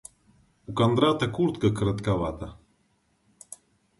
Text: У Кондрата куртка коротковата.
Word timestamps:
У 0.69 0.73
Кондрата 0.79 1.27
куртка 1.35 1.71
коротковата. 1.81 2.49